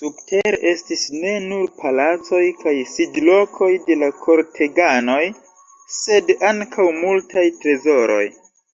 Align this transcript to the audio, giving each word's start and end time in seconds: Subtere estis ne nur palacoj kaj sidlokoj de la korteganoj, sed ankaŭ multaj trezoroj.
Subtere 0.00 0.58
estis 0.72 1.00
ne 1.22 1.32
nur 1.46 1.64
palacoj 1.78 2.42
kaj 2.60 2.74
sidlokoj 2.90 3.70
de 3.88 3.96
la 4.02 4.10
korteganoj, 4.26 5.22
sed 5.96 6.30
ankaŭ 6.50 6.86
multaj 7.00 7.44
trezoroj. 7.66 8.22